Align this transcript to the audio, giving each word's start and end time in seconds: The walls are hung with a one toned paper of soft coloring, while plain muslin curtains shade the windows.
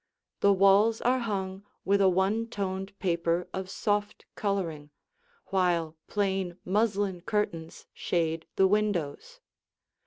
The 0.39 0.51
walls 0.51 0.99
are 1.01 1.19
hung 1.19 1.63
with 1.85 2.01
a 2.01 2.09
one 2.09 2.47
toned 2.47 2.97
paper 2.97 3.47
of 3.53 3.69
soft 3.69 4.25
coloring, 4.33 4.89
while 5.49 5.95
plain 6.07 6.57
muslin 6.65 7.21
curtains 7.21 7.85
shade 7.93 8.47
the 8.55 8.65
windows. 8.65 9.41